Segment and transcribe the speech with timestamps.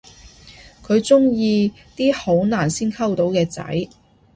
[0.81, 3.61] 佢鍾意啲好難先溝到嘅仔